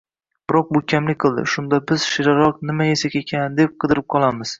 [0.51, 1.43] biroq bu kamlik qiladi.
[1.55, 4.49] Shunda biz shirinroq nima yesak ekan, deb qidirib qolamiz.